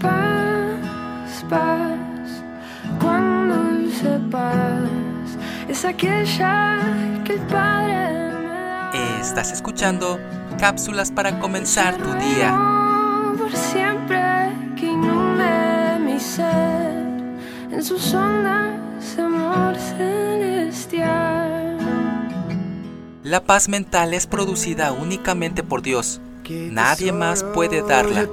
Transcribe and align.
Paz, 0.00 1.44
paz, 1.48 2.42
cuán 3.00 3.48
dulce 3.48 4.18
paz 4.30 4.88
es 5.68 5.84
aquella 5.84 6.80
que 7.24 7.34
el 7.34 7.40
Padre 7.40 8.30
me 8.42 8.48
da. 8.48 8.90
Estás 9.20 9.52
escuchando 9.52 10.18
cápsulas 10.58 11.10
para 11.10 11.38
comenzar 11.40 11.96
tu 11.96 12.12
día. 12.14 12.56
Por 13.38 13.54
siempre 13.56 14.52
que 14.76 14.86
inunde 14.86 15.98
mi 16.00 16.20
ser 16.20 17.06
en 17.70 17.82
sus 17.82 18.12
ondas 18.14 18.72
amor 19.18 19.76
celestial. 19.76 21.78
La 23.22 23.44
paz 23.44 23.68
mental 23.68 24.14
es 24.14 24.26
producida 24.26 24.92
únicamente 24.92 25.62
por 25.62 25.82
Dios. 25.82 26.20
Nadie 26.48 27.12
más 27.12 27.44
puede 27.44 27.82
darla. 27.82 28.28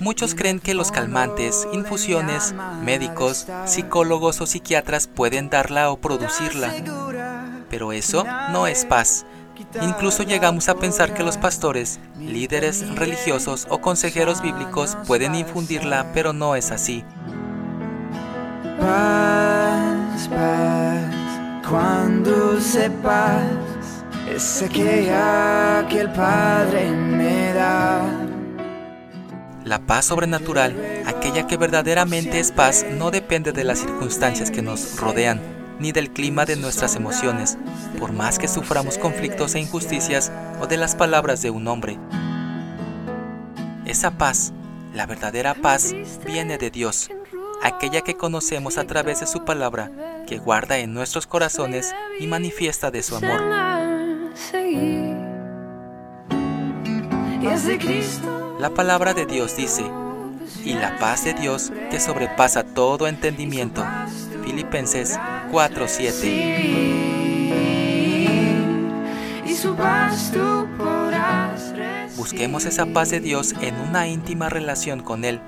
Muchos 0.00 0.34
creen 0.34 0.60
que 0.60 0.74
los 0.74 0.90
calmantes, 0.90 1.68
infusiones, 1.72 2.54
médicos, 2.82 3.46
psicólogos 3.66 4.40
o 4.40 4.46
psiquiatras 4.46 5.06
pueden 5.06 5.50
darla 5.50 5.90
o 5.90 5.98
producirla. 5.98 6.72
Pero 7.68 7.92
eso 7.92 8.24
no 8.50 8.66
es 8.66 8.84
paz. 8.86 9.26
Incluso 9.82 10.22
llegamos 10.22 10.68
a 10.68 10.74
pensar 10.74 11.12
que 11.12 11.22
los 11.22 11.36
pastores, 11.36 12.00
líderes 12.18 12.88
religiosos 12.96 13.66
o 13.68 13.80
consejeros 13.80 14.40
bíblicos 14.40 14.96
pueden 15.06 15.34
infundirla, 15.34 16.12
pero 16.14 16.32
no 16.32 16.56
es 16.56 16.70
así. 16.70 17.04
Paz, 18.80 20.28
paz, 20.28 21.14
cuando 21.68 22.58
sepas, 22.58 23.44
que 25.88 26.00
el 26.00 26.10
Padre 26.12 26.90
me 26.90 27.52
da. 27.52 28.02
La 29.64 29.78
paz 29.80 30.06
sobrenatural, 30.06 31.02
aquella 31.06 31.46
que 31.46 31.56
verdaderamente 31.56 32.40
es 32.40 32.52
paz, 32.52 32.86
no 32.98 33.10
depende 33.10 33.52
de 33.52 33.64
las 33.64 33.80
circunstancias 33.80 34.50
que 34.50 34.62
nos 34.62 34.98
rodean, 34.98 35.40
ni 35.78 35.92
del 35.92 36.10
clima 36.10 36.44
de 36.44 36.56
nuestras 36.56 36.96
emociones, 36.96 37.58
por 37.98 38.12
más 38.12 38.38
que 38.38 38.48
suframos 38.48 38.98
conflictos 38.98 39.54
e 39.54 39.60
injusticias 39.60 40.32
o 40.60 40.66
de 40.66 40.76
las 40.76 40.94
palabras 40.94 41.42
de 41.42 41.50
un 41.50 41.66
hombre. 41.68 41.98
Esa 43.84 44.12
paz, 44.12 44.52
la 44.94 45.06
verdadera 45.06 45.54
paz, 45.54 45.94
viene 46.24 46.56
de 46.56 46.70
Dios, 46.70 47.10
aquella 47.62 48.00
que 48.00 48.16
conocemos 48.16 48.78
a 48.78 48.84
través 48.84 49.20
de 49.20 49.26
su 49.26 49.44
palabra, 49.44 49.90
que 50.26 50.38
guarda 50.38 50.78
en 50.78 50.94
nuestros 50.94 51.26
corazones 51.26 51.94
y 52.18 52.26
manifiesta 52.26 52.90
de 52.90 53.02
su 53.02 53.16
amor. 53.16 53.79
Seguir. 54.70 55.16
Y 57.42 57.46
es 57.46 57.64
de 57.64 57.78
Cristo. 57.78 58.56
La 58.60 58.70
palabra 58.70 59.14
de 59.14 59.26
Dios 59.26 59.56
dice, 59.56 59.84
y 60.64 60.74
la 60.74 60.96
paz 60.98 61.24
de 61.24 61.34
Dios 61.34 61.72
que 61.90 61.98
sobrepasa 61.98 62.62
todo 62.62 63.08
entendimiento. 63.08 63.84
Filipenses 64.44 65.18
4:7. 65.50 66.26
Y 69.44 69.54
su 69.54 69.74
paz 69.74 70.30
recibir. 70.32 70.99
Busquemos 72.20 72.66
esa 72.66 72.84
paz 72.84 73.08
de 73.08 73.18
Dios 73.18 73.54
en 73.62 73.74
una 73.76 74.06
íntima 74.06 74.50
relación 74.50 75.00
con 75.00 75.24
Él, 75.24 75.40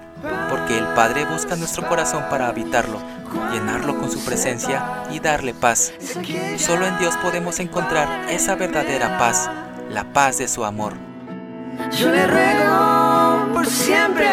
porque 0.49 0.79
el 0.79 0.87
Padre 0.95 1.27
busca 1.27 1.55
nuestro 1.55 1.87
corazón 1.87 2.25
para 2.31 2.49
habitarlo, 2.49 2.99
llenarlo 3.53 3.99
con 3.99 4.11
su 4.11 4.19
presencia 4.25 5.05
y 5.13 5.21
darle 5.21 5.53
paz. 5.53 5.93
Solo 6.57 6.87
en 6.87 6.99
Dios 6.99 7.15
podemos 7.19 7.61
encontrar 7.61 8.31
esa 8.31 8.55
verdadera 8.55 9.19
paz, 9.19 9.51
la 9.91 10.15
paz 10.15 10.39
de 10.39 10.49
su 10.49 10.65
amor. 10.65 10.95
Yo 11.95 12.11
le 12.11 12.27
ruego 12.27 13.53
por 13.53 13.67
siempre 13.67 14.31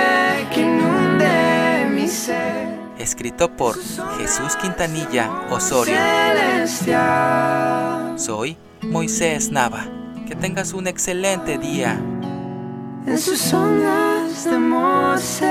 que 0.53 0.61
inunde 0.61 1.89
mi 1.91 2.07
ser 2.07 2.69
Escrito 2.97 3.51
por 3.51 3.75
Jesús 4.17 4.55
Quintanilla 4.61 5.29
Osorio. 5.49 5.97
Soy 8.15 8.57
Moisés 8.81 9.51
Nava. 9.51 9.85
Que 10.25 10.35
tengas 10.35 10.73
un 10.73 10.87
excelente 10.87 11.57
día. 11.57 11.99
En 13.05 13.17
sus 13.17 13.53
ondas 13.53 14.43
de 14.45 14.55
amor 14.55 15.17
celestial. 15.19 15.48